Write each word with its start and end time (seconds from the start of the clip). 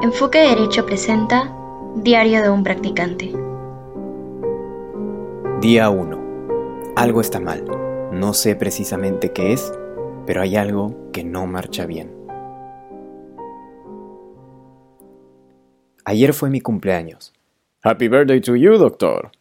Enfoque 0.00 0.38
Derecho 0.38 0.86
presenta 0.86 1.52
Diario 1.96 2.40
de 2.40 2.50
un 2.50 2.62
practicante. 2.62 3.32
Día 5.60 5.90
1. 5.90 6.92
Algo 6.94 7.20
está 7.20 7.40
mal. 7.40 7.64
No 8.12 8.32
sé 8.32 8.54
precisamente 8.54 9.32
qué 9.32 9.52
es, 9.52 9.72
pero 10.24 10.40
hay 10.40 10.54
algo 10.54 11.10
que 11.12 11.24
no 11.24 11.48
marcha 11.48 11.84
bien. 11.84 12.14
Ayer 16.04 16.32
fue 16.32 16.48
mi 16.48 16.60
cumpleaños. 16.60 17.32
Happy 17.82 18.06
birthday 18.06 18.40
to 18.40 18.54
you, 18.54 18.78
doctor, 18.78 19.32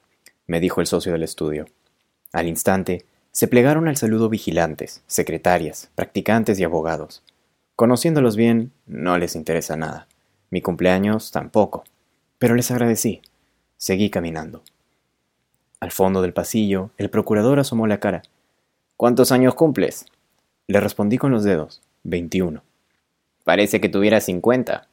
me 0.47 0.59
dijo 0.59 0.81
el 0.81 0.87
socio 0.87 1.11
del 1.11 1.21
estudio. 1.21 1.67
Al 2.33 2.47
instante, 2.47 3.05
se 3.31 3.47
plegaron 3.47 3.87
al 3.87 3.97
saludo 3.97 4.27
vigilantes, 4.27 5.03
secretarias, 5.05 5.91
practicantes 5.93 6.59
y 6.59 6.63
abogados. 6.63 7.21
Conociéndolos 7.75 8.35
bien, 8.35 8.71
no 8.87 9.19
les 9.19 9.35
interesa 9.35 9.77
nada. 9.77 10.06
Mi 10.49 10.61
cumpleaños 10.61 11.31
tampoco. 11.31 11.83
Pero 12.39 12.55
les 12.55 12.71
agradecí. 12.71 13.21
Seguí 13.77 14.09
caminando. 14.09 14.63
Al 15.79 15.91
fondo 15.91 16.21
del 16.21 16.33
pasillo, 16.33 16.91
el 16.97 17.09
procurador 17.09 17.59
asomó 17.59 17.87
la 17.87 17.99
cara. 17.99 18.23
¿Cuántos 18.95 19.31
años 19.31 19.55
cumples? 19.55 20.05
Le 20.67 20.79
respondí 20.79 21.17
con 21.17 21.31
los 21.31 21.43
dedos. 21.43 21.81
Veintiuno. 22.03 22.63
Parece 23.43 23.79
que 23.79 23.89
tuviera 23.89 24.21
cincuenta. 24.21 24.87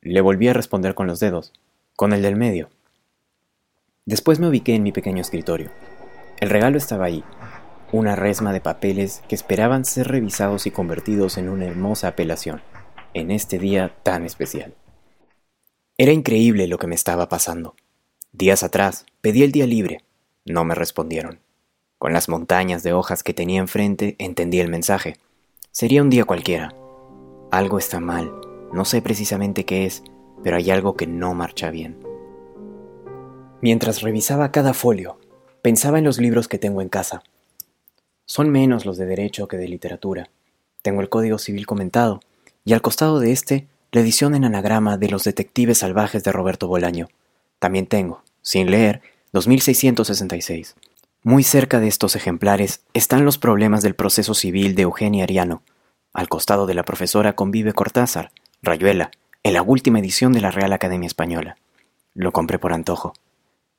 Le 0.00 0.20
volví 0.20 0.48
a 0.48 0.52
responder 0.52 0.94
con 0.94 1.06
los 1.06 1.20
dedos, 1.20 1.52
con 1.96 2.12
el 2.12 2.22
del 2.22 2.36
medio. 2.36 2.70
Después 4.06 4.40
me 4.40 4.48
ubiqué 4.48 4.74
en 4.74 4.82
mi 4.82 4.92
pequeño 4.92 5.20
escritorio. 5.20 5.70
El 6.40 6.50
regalo 6.50 6.78
estaba 6.78 7.06
ahí, 7.06 7.24
una 7.92 8.16
resma 8.16 8.52
de 8.52 8.60
papeles 8.60 9.22
que 9.28 9.34
esperaban 9.34 9.84
ser 9.84 10.08
revisados 10.08 10.66
y 10.66 10.70
convertidos 10.70 11.36
en 11.36 11.48
una 11.48 11.66
hermosa 11.66 12.08
apelación, 12.08 12.62
en 13.18 13.30
este 13.30 13.58
día 13.58 13.96
tan 14.02 14.24
especial. 14.24 14.74
Era 15.96 16.12
increíble 16.12 16.66
lo 16.68 16.78
que 16.78 16.86
me 16.86 16.94
estaba 16.94 17.28
pasando. 17.28 17.74
Días 18.32 18.62
atrás 18.62 19.04
pedí 19.20 19.42
el 19.42 19.52
día 19.52 19.66
libre, 19.66 20.04
no 20.44 20.64
me 20.64 20.74
respondieron. 20.74 21.40
Con 21.98 22.12
las 22.12 22.28
montañas 22.28 22.82
de 22.82 22.92
hojas 22.92 23.22
que 23.22 23.34
tenía 23.34 23.58
enfrente 23.58 24.14
entendí 24.18 24.60
el 24.60 24.68
mensaje. 24.68 25.16
Sería 25.72 26.02
un 26.02 26.10
día 26.10 26.24
cualquiera. 26.24 26.72
Algo 27.50 27.78
está 27.78 27.98
mal, 27.98 28.32
no 28.72 28.84
sé 28.84 29.02
precisamente 29.02 29.64
qué 29.64 29.86
es, 29.86 30.02
pero 30.44 30.56
hay 30.56 30.70
algo 30.70 30.94
que 30.96 31.06
no 31.06 31.34
marcha 31.34 31.70
bien. 31.70 31.98
Mientras 33.60 34.02
revisaba 34.02 34.52
cada 34.52 34.74
folio, 34.74 35.18
pensaba 35.62 35.98
en 35.98 36.04
los 36.04 36.18
libros 36.18 36.46
que 36.46 36.58
tengo 36.58 36.80
en 36.80 36.88
casa. 36.88 37.22
Son 38.24 38.50
menos 38.50 38.86
los 38.86 38.98
de 38.98 39.06
derecho 39.06 39.48
que 39.48 39.56
de 39.56 39.66
literatura. 39.66 40.30
Tengo 40.82 41.00
el 41.00 41.08
Código 41.08 41.38
Civil 41.38 41.66
comentado, 41.66 42.20
y 42.68 42.74
al 42.74 42.82
costado 42.82 43.18
de 43.18 43.32
este, 43.32 43.66
la 43.92 44.02
edición 44.02 44.34
en 44.34 44.44
anagrama 44.44 44.98
de 44.98 45.08
Los 45.08 45.24
Detectives 45.24 45.78
Salvajes 45.78 46.22
de 46.22 46.32
Roberto 46.32 46.68
Bolaño. 46.68 47.08
También 47.58 47.86
tengo, 47.86 48.22
sin 48.42 48.70
leer, 48.70 49.00
2666. 49.32 50.76
Muy 51.22 51.44
cerca 51.44 51.80
de 51.80 51.88
estos 51.88 52.14
ejemplares 52.14 52.82
están 52.92 53.24
los 53.24 53.38
problemas 53.38 53.82
del 53.82 53.94
proceso 53.94 54.34
civil 54.34 54.74
de 54.74 54.82
Eugenia 54.82 55.24
Ariano. 55.24 55.62
Al 56.12 56.28
costado 56.28 56.66
de 56.66 56.74
la 56.74 56.82
profesora 56.82 57.34
convive 57.34 57.72
Cortázar, 57.72 58.32
Rayuela, 58.60 59.12
en 59.44 59.54
la 59.54 59.62
última 59.62 60.00
edición 60.00 60.34
de 60.34 60.42
la 60.42 60.50
Real 60.50 60.74
Academia 60.74 61.06
Española. 61.06 61.56
Lo 62.12 62.32
compré 62.32 62.58
por 62.58 62.74
antojo. 62.74 63.14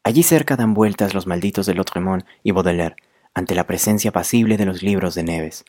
Allí 0.03 0.23
cerca 0.23 0.55
dan 0.55 0.73
vueltas 0.73 1.13
los 1.13 1.27
malditos 1.27 1.67
de 1.67 1.75
Lautremont 1.75 2.25
y 2.41 2.53
Baudelaire 2.53 2.95
ante 3.35 3.53
la 3.53 3.67
presencia 3.67 4.11
pasible 4.11 4.57
de 4.57 4.65
los 4.65 4.81
libros 4.81 5.13
de 5.13 5.21
Neves. 5.21 5.63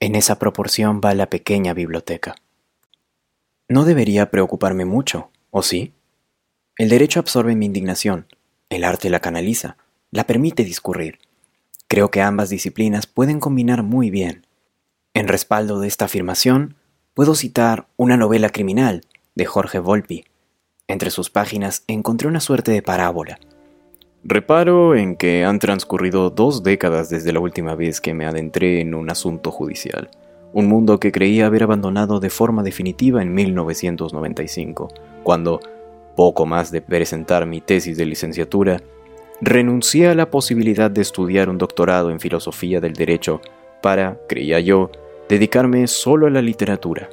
En 0.00 0.16
esa 0.16 0.38
proporción 0.38 1.00
va 1.02 1.14
la 1.14 1.30
pequeña 1.30 1.72
biblioteca. 1.74 2.34
No 3.72 3.86
debería 3.86 4.30
preocuparme 4.30 4.84
mucho, 4.84 5.30
¿o 5.50 5.62
sí? 5.62 5.94
El 6.76 6.90
derecho 6.90 7.20
absorbe 7.20 7.56
mi 7.56 7.64
indignación, 7.64 8.26
el 8.68 8.84
arte 8.84 9.08
la 9.08 9.20
canaliza, 9.20 9.78
la 10.10 10.26
permite 10.26 10.62
discurrir. 10.62 11.20
Creo 11.88 12.10
que 12.10 12.20
ambas 12.20 12.50
disciplinas 12.50 13.06
pueden 13.06 13.40
combinar 13.40 13.82
muy 13.82 14.10
bien. 14.10 14.46
En 15.14 15.26
respaldo 15.26 15.80
de 15.80 15.88
esta 15.88 16.04
afirmación, 16.04 16.76
puedo 17.14 17.34
citar 17.34 17.86
una 17.96 18.18
novela 18.18 18.50
criminal 18.50 19.06
de 19.36 19.46
Jorge 19.46 19.78
Volpi. 19.78 20.26
Entre 20.86 21.10
sus 21.10 21.30
páginas 21.30 21.84
encontré 21.86 22.28
una 22.28 22.40
suerte 22.40 22.72
de 22.72 22.82
parábola, 22.82 23.38
Reparo 24.24 24.94
en 24.94 25.16
que 25.16 25.44
han 25.44 25.58
transcurrido 25.58 26.30
dos 26.30 26.62
décadas 26.62 27.08
desde 27.08 27.32
la 27.32 27.40
última 27.40 27.74
vez 27.74 28.00
que 28.00 28.14
me 28.14 28.24
adentré 28.24 28.80
en 28.80 28.94
un 28.94 29.10
asunto 29.10 29.50
judicial, 29.50 30.10
un 30.52 30.66
mundo 30.66 31.00
que 31.00 31.12
creía 31.12 31.46
haber 31.46 31.62
abandonado 31.62 32.20
de 32.20 32.30
forma 32.30 32.62
definitiva 32.62 33.22
en 33.22 33.34
1995, 33.34 34.88
cuando, 35.22 35.60
poco 36.14 36.46
más 36.46 36.70
de 36.70 36.82
presentar 36.82 37.46
mi 37.46 37.60
tesis 37.60 37.96
de 37.96 38.06
licenciatura, 38.06 38.82
renuncié 39.40 40.08
a 40.08 40.14
la 40.14 40.30
posibilidad 40.30 40.90
de 40.90 41.00
estudiar 41.00 41.48
un 41.48 41.58
doctorado 41.58 42.10
en 42.10 42.20
filosofía 42.20 42.80
del 42.80 42.92
derecho 42.92 43.40
para, 43.80 44.18
creía 44.28 44.60
yo, 44.60 44.90
dedicarme 45.28 45.86
solo 45.86 46.26
a 46.26 46.30
la 46.30 46.42
literatura. 46.42 47.08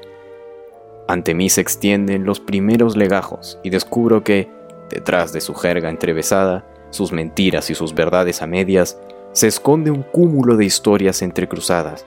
Ante 1.07 1.33
mí 1.33 1.49
se 1.49 1.61
extienden 1.61 2.25
los 2.25 2.39
primeros 2.39 2.95
legajos 2.97 3.57
y 3.63 3.69
descubro 3.69 4.23
que, 4.23 4.49
detrás 4.89 5.33
de 5.33 5.41
su 5.41 5.55
jerga 5.55 5.89
entrevesada, 5.89 6.65
sus 6.91 7.11
mentiras 7.11 7.69
y 7.69 7.75
sus 7.75 7.95
verdades 7.95 8.41
a 8.41 8.47
medias, 8.47 8.99
se 9.31 9.47
esconde 9.47 9.91
un 9.91 10.03
cúmulo 10.03 10.57
de 10.57 10.65
historias 10.65 11.21
entrecruzadas 11.21 12.05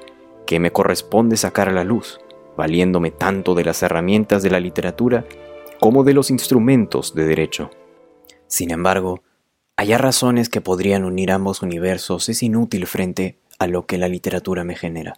que 0.53 0.61
me 0.61 0.71
corresponde 0.71 1.39
sacar 1.39 1.71
a 1.71 1.73
la 1.73 1.83
luz, 1.83 2.21
valiéndome 2.59 3.11
tanto 3.11 3.55
de 3.55 3.65
las 3.65 3.83
herramientas 3.83 4.43
de 4.43 4.51
la 4.51 4.61
literatura 4.61 5.25
como 5.81 6.05
de 6.05 6.13
los 6.13 6.31
instrumentos 6.31 7.15
de 7.15 7.25
derecho. 7.25 7.71
Sin 8.49 8.71
embargo, 8.71 9.23
hallar 9.79 10.03
razones 10.03 10.51
que 10.51 10.61
podrían 10.61 11.07
unir 11.07 11.33
ambos 11.33 11.63
universos 11.63 12.29
es 12.29 12.43
inútil 12.43 12.87
frente 12.87 13.39
a 13.59 13.67
lo 13.67 13.87
que 13.87 13.97
la 13.97 14.09
literatura 14.09 14.63
me 14.63 14.77
genera. 14.77 15.15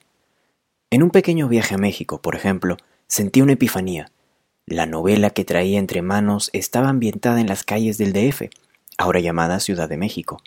En 0.91 1.03
un 1.03 1.11
pequeño 1.11 1.49
viaje 1.49 1.75
a 1.75 1.79
México, 1.79 2.23
por 2.23 2.37
ejemplo, 2.37 2.77
sentí 3.09 3.43
una 3.43 3.55
epifanía. 3.55 4.13
La 4.67 4.87
novela 4.87 5.31
que 5.31 5.45
traía 5.45 5.81
entre 5.81 6.01
manos 6.01 6.49
estaba 6.53 6.91
ambientada 6.91 7.41
en 7.41 7.49
las 7.49 7.65
calles 7.65 7.99
del 7.99 8.13
DF, 8.13 8.51
ahora 8.99 9.19
llamada 9.19 9.59
Ciudad 9.59 9.89
de 9.89 9.97
México. 9.97 10.41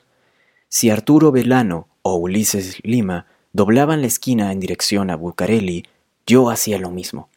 Si 0.69 0.89
Arturo 0.89 1.33
Velano 1.33 1.89
o 2.03 2.15
Ulises 2.15 2.79
Lima 2.85 3.25
doblaban 3.57 4.01
la 4.01 4.07
esquina 4.07 4.51
en 4.51 4.59
dirección 4.59 5.09
a 5.09 5.15
Bucareli, 5.15 5.83
yo 6.27 6.51
hacía 6.51 6.77
lo 6.77 6.91
mismo. 6.91 7.27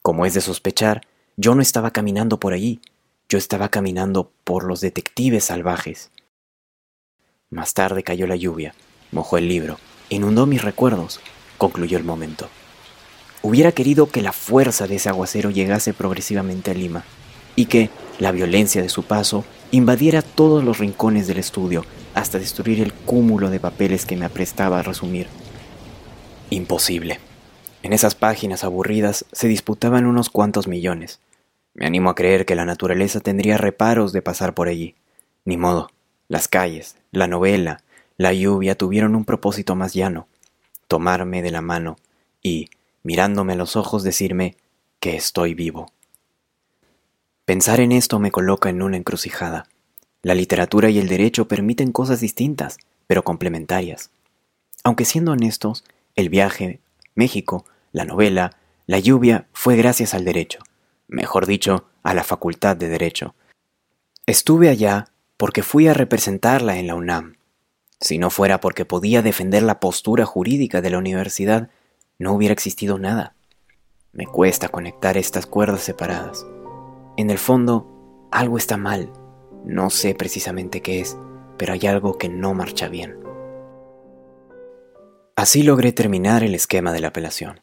Como 0.00 0.24
es 0.24 0.32
de 0.32 0.40
sospechar, 0.40 1.02
yo 1.36 1.54
no 1.54 1.60
estaba 1.60 1.90
caminando 1.90 2.40
por 2.40 2.54
allí, 2.54 2.80
yo 3.28 3.36
estaba 3.36 3.68
caminando 3.68 4.32
por 4.44 4.64
los 4.64 4.80
detectives 4.80 5.44
salvajes. 5.44 6.10
Más 7.50 7.74
tarde 7.74 8.02
cayó 8.02 8.26
la 8.26 8.36
lluvia, 8.36 8.74
mojó 9.12 9.36
el 9.36 9.46
libro, 9.46 9.78
inundó 10.08 10.46
mis 10.46 10.62
recuerdos, 10.62 11.20
concluyó 11.58 11.98
el 11.98 12.04
momento. 12.04 12.48
Hubiera 13.42 13.72
querido 13.72 14.08
que 14.08 14.22
la 14.22 14.32
fuerza 14.32 14.86
de 14.86 14.94
ese 14.96 15.10
aguacero 15.10 15.50
llegase 15.50 15.92
progresivamente 15.92 16.70
a 16.70 16.74
Lima, 16.74 17.04
y 17.54 17.66
que 17.66 17.90
la 18.18 18.32
violencia 18.32 18.80
de 18.80 18.88
su 18.88 19.02
paso 19.02 19.44
invadiera 19.72 20.22
todos 20.22 20.64
los 20.64 20.78
rincones 20.78 21.26
del 21.26 21.36
estudio 21.36 21.84
hasta 22.14 22.38
destruir 22.38 22.80
el 22.80 22.92
cúmulo 22.92 23.50
de 23.50 23.60
papeles 23.60 24.06
que 24.06 24.16
me 24.16 24.24
aprestaba 24.24 24.78
a 24.78 24.82
resumir. 24.82 25.26
Imposible. 26.50 27.18
En 27.82 27.92
esas 27.92 28.14
páginas 28.14 28.64
aburridas 28.64 29.26
se 29.32 29.48
disputaban 29.48 30.06
unos 30.06 30.30
cuantos 30.30 30.68
millones. 30.68 31.20
Me 31.74 31.86
animo 31.86 32.10
a 32.10 32.14
creer 32.14 32.46
que 32.46 32.54
la 32.54 32.64
naturaleza 32.64 33.20
tendría 33.20 33.58
reparos 33.58 34.12
de 34.12 34.22
pasar 34.22 34.54
por 34.54 34.68
allí. 34.68 34.94
Ni 35.44 35.56
modo. 35.56 35.90
Las 36.28 36.48
calles, 36.48 36.96
la 37.10 37.26
novela, 37.26 37.82
la 38.16 38.32
lluvia 38.32 38.76
tuvieron 38.76 39.14
un 39.14 39.24
propósito 39.24 39.74
más 39.74 39.92
llano. 39.92 40.26
Tomarme 40.88 41.42
de 41.42 41.50
la 41.50 41.60
mano 41.60 41.96
y, 42.42 42.70
mirándome 43.02 43.54
a 43.54 43.56
los 43.56 43.76
ojos, 43.76 44.02
decirme 44.02 44.56
que 45.00 45.16
estoy 45.16 45.52
vivo. 45.54 45.92
Pensar 47.44 47.80
en 47.80 47.92
esto 47.92 48.18
me 48.18 48.30
coloca 48.30 48.70
en 48.70 48.80
una 48.80 48.96
encrucijada. 48.96 49.66
La 50.24 50.34
literatura 50.34 50.88
y 50.88 50.98
el 50.98 51.06
derecho 51.06 51.48
permiten 51.48 51.92
cosas 51.92 52.18
distintas, 52.18 52.78
pero 53.06 53.24
complementarias. 53.24 54.10
Aunque 54.82 55.04
siendo 55.04 55.32
honestos, 55.32 55.84
el 56.16 56.30
viaje, 56.30 56.80
México, 57.14 57.66
la 57.92 58.06
novela, 58.06 58.56
la 58.86 58.98
lluvia 58.98 59.48
fue 59.52 59.76
gracias 59.76 60.14
al 60.14 60.24
derecho, 60.24 60.60
mejor 61.08 61.44
dicho, 61.44 61.84
a 62.02 62.14
la 62.14 62.24
facultad 62.24 62.74
de 62.74 62.88
derecho. 62.88 63.34
Estuve 64.24 64.70
allá 64.70 65.08
porque 65.36 65.62
fui 65.62 65.88
a 65.88 65.94
representarla 65.94 66.78
en 66.78 66.86
la 66.86 66.94
UNAM. 66.94 67.36
Si 68.00 68.16
no 68.16 68.30
fuera 68.30 68.60
porque 68.60 68.86
podía 68.86 69.20
defender 69.20 69.62
la 69.62 69.78
postura 69.78 70.24
jurídica 70.24 70.80
de 70.80 70.88
la 70.88 70.98
universidad, 70.98 71.68
no 72.18 72.32
hubiera 72.32 72.54
existido 72.54 72.98
nada. 72.98 73.34
Me 74.12 74.26
cuesta 74.26 74.70
conectar 74.70 75.18
estas 75.18 75.44
cuerdas 75.44 75.82
separadas. 75.82 76.46
En 77.18 77.28
el 77.28 77.38
fondo, 77.38 78.28
algo 78.30 78.56
está 78.56 78.78
mal. 78.78 79.12
No 79.64 79.88
sé 79.88 80.14
precisamente 80.14 80.82
qué 80.82 81.00
es, 81.00 81.16
pero 81.56 81.72
hay 81.72 81.86
algo 81.86 82.18
que 82.18 82.28
no 82.28 82.52
marcha 82.52 82.88
bien. 82.88 83.18
Así 85.36 85.62
logré 85.62 85.92
terminar 85.92 86.44
el 86.44 86.54
esquema 86.54 86.92
de 86.92 87.00
la 87.00 87.08
apelación. 87.08 87.60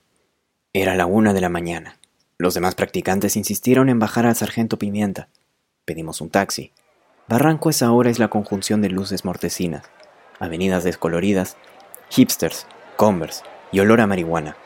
Era 0.73 0.95
la 0.95 1.05
una 1.05 1.33
de 1.33 1.41
la 1.41 1.49
mañana. 1.49 1.99
Los 2.37 2.55
demás 2.55 2.73
practicantes 2.73 3.35
insistieron 3.35 3.87
en 3.87 3.99
bajar 3.99 4.25
al 4.25 4.35
sargento 4.35 4.79
Pimienta. 4.79 5.29
Pedimos 5.85 6.21
un 6.21 6.29
taxi. 6.29 6.71
Barranco 7.27 7.69
esa 7.69 7.85
ahora 7.85 8.09
es 8.09 8.19
la 8.19 8.29
conjunción 8.29 8.81
de 8.81 8.89
luces 8.89 9.23
mortecinas, 9.23 9.83
avenidas 10.39 10.83
descoloridas, 10.83 11.55
hipsters, 12.09 12.65
converse 12.97 13.43
y 13.71 13.79
olor 13.79 14.01
a 14.01 14.07
marihuana. 14.07 14.57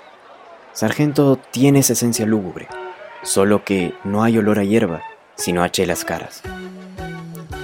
Sargento 0.71 1.37
tiene 1.51 1.79
esa 1.79 1.93
esencia 1.93 2.25
lúgubre, 2.25 2.67
solo 3.23 3.63
que 3.63 3.93
no 4.03 4.23
hay 4.23 4.37
olor 4.37 4.57
a 4.57 4.63
hierba, 4.63 5.03
sino 5.35 5.63
a 5.63 5.69
chelas 5.69 6.05
caras. 6.05 6.41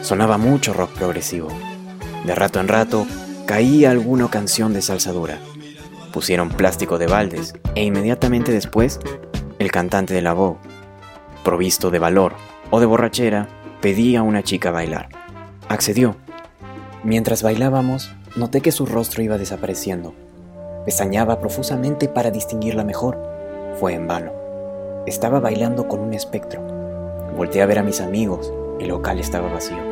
Sonaba 0.01 0.38
mucho 0.38 0.74
rock 0.74 0.92
progresivo. 0.92 1.50
De 2.25 2.33
rato 2.33 2.59
en 2.59 2.68
rato 2.68 3.06
caía 3.45 3.92
alguna 3.92 4.30
canción 4.30 4.74
de 4.74 4.81
salsa 4.81 5.12
dura. 5.12 5.39
Pusieron 6.12 6.50
plástico 6.50 6.98
de 6.98 7.07
baldes 7.07 7.53
e 7.75 7.83
inmediatamente 7.83 8.51
después 8.51 9.00
el 9.59 9.71
cantante 9.71 10.13
de 10.13 10.24
la 10.24 10.33
voz, 10.33 10.57
provisto 11.44 11.92
de 11.92 12.00
valor 12.00 12.33
o 12.71 12.80
de 12.80 12.88
borrachera, 12.88 13.48
pedía 13.80 14.21
a 14.21 14.24
una 14.24 14.42
chica 14.42 14.71
bailar. 14.71 15.09
Accedió. 15.69 16.15
Mientras 17.03 17.44
bailábamos, 17.44 18.12
noté 18.36 18.62
que 18.62 18.71
su 18.71 18.88
rostro 18.88 19.21
iba 19.21 19.38
desapareciendo. 19.38 20.15
Pestañaba 20.83 21.39
profusamente 21.39 22.07
para 22.07 22.31
distinguirla 22.31 22.83
mejor. 22.83 23.21
Fue 23.80 23.94
en 23.94 24.07
vano. 24.07 24.31
Estaba 25.06 25.39
bailando 25.39 25.88
con 25.88 26.00
un 26.00 26.13
espectro. 26.13 26.62
Volté 27.38 27.62
a 27.62 27.68
ver 27.68 27.80
a 27.80 27.83
mis 27.83 28.01
amigos. 28.01 28.51
El 28.80 28.89
local 28.89 29.19
estaba 29.19 29.51
vacío. 29.51 29.90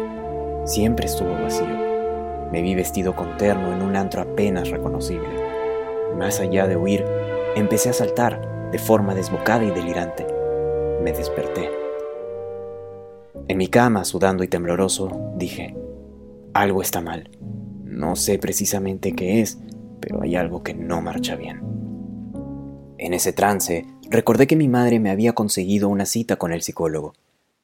Siempre 0.70 1.08
estuvo 1.08 1.32
vacío. 1.32 1.66
Me 2.52 2.62
vi 2.62 2.76
vestido 2.76 3.16
con 3.16 3.38
terno 3.38 3.74
en 3.74 3.82
un 3.82 3.96
antro 3.96 4.22
apenas 4.22 4.70
reconocible. 4.70 5.28
Más 6.16 6.40
allá 6.40 6.68
de 6.68 6.78
huir, 6.78 7.04
empecé 7.56 7.90
a 7.90 7.94
saltar 7.94 8.70
de 8.70 8.78
forma 8.78 9.16
desbocada 9.16 9.64
y 9.64 9.72
delirante. 9.72 10.28
Me 11.04 11.12
desperté. 11.12 11.72
En 13.48 13.58
mi 13.58 13.66
cama, 13.66 14.06
sudando 14.06 14.44
y 14.44 14.48
tembloroso, 14.48 15.34
dije, 15.38 15.76
algo 16.54 16.84
está 16.84 17.02
mal. 17.02 17.32
No 17.84 18.16
sé 18.16 18.38
precisamente 18.38 19.14
qué 19.14 19.42
es, 19.42 19.58
pero 20.00 20.22
hay 20.22 20.36
algo 20.36 20.62
que 20.62 20.76
no 20.76 21.02
marcha 21.02 21.36
bien. 21.36 21.64
En 23.00 23.16
ese 23.16 23.34
trance, 23.34 23.88
recordé 24.08 24.46
que 24.46 24.56
mi 24.56 24.68
madre 24.68 25.00
me 25.00 25.10
había 25.10 25.34
conseguido 25.34 25.90
una 25.90 26.06
cita 26.06 26.36
con 26.36 26.54
el 26.54 26.62
psicólogo. 26.62 27.14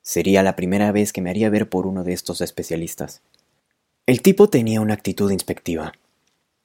Sería 0.05 0.43
la 0.43 0.55
primera 0.55 0.91
vez 0.91 1.11
que 1.11 1.21
me 1.21 1.31
haría 1.31 1.49
ver 1.49 1.67
por 1.67 1.87
uno 1.87 2.03
de 2.03 2.13
estos 2.13 2.39
especialistas. 2.41 3.23
El 4.05 4.21
tipo 4.21 4.47
tenía 4.47 4.79
una 4.79 4.93
actitud 4.93 5.31
inspectiva. 5.31 5.93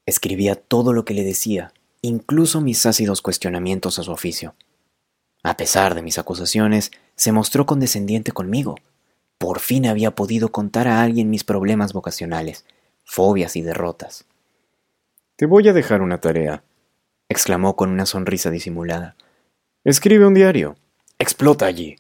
Escribía 0.05 0.57
todo 0.57 0.93
lo 0.93 1.07
que 1.07 1.15
le 1.15 1.25
decía, 1.25 1.73
incluso 2.03 2.61
mis 2.61 2.85
ácidos 2.85 3.23
cuestionamientos 3.23 3.99
a 3.99 4.03
su 4.03 4.13
oficio. 4.13 4.55
A 5.43 5.57
pesar 5.57 5.95
de 5.95 6.03
mis 6.03 6.19
acusaciones, 6.19 6.91
se 7.17 7.33
mostró 7.33 7.65
condescendiente 7.65 8.31
conmigo. 8.31 8.77
Por 9.39 9.61
fin 9.61 9.87
había 9.87 10.11
podido 10.11 10.53
contar 10.53 10.87
a 10.87 11.01
alguien 11.01 11.31
mis 11.31 11.43
problemas 11.43 11.95
vocacionales, 11.95 12.67
fobias 13.05 13.57
y 13.57 13.63
derrotas. 13.63 14.27
Te 15.37 15.47
voy 15.47 15.67
a 15.67 15.73
dejar 15.73 16.03
una 16.03 16.21
tarea, 16.21 16.63
exclamó 17.31 17.75
con 17.75 17.89
una 17.89 18.05
sonrisa 18.05 18.51
disimulada. 18.51 19.17
Escribe 19.83 20.27
un 20.27 20.35
diario. 20.35 20.77
Explota 21.19 21.65
allí. 21.65 21.97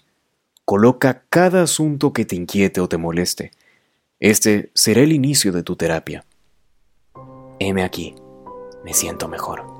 Coloca 0.70 1.24
cada 1.28 1.62
asunto 1.62 2.12
que 2.12 2.24
te 2.24 2.36
inquiete 2.36 2.80
o 2.80 2.88
te 2.88 2.96
moleste. 2.96 3.50
Este 4.20 4.70
será 4.72 5.00
el 5.00 5.10
inicio 5.10 5.50
de 5.50 5.64
tu 5.64 5.74
terapia. 5.74 6.24
Heme 7.58 7.82
aquí. 7.82 8.14
Me 8.84 8.94
siento 8.94 9.26
mejor. 9.26 9.79